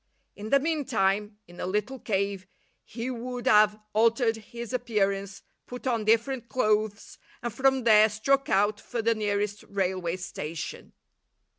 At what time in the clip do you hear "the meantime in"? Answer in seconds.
0.49-1.59